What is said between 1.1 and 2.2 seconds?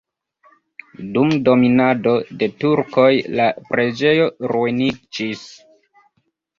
Dum dominado